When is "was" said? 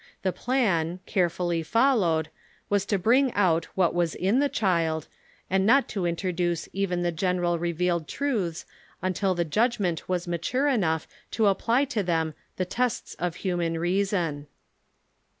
2.69-2.87, 3.93-4.15, 10.09-10.27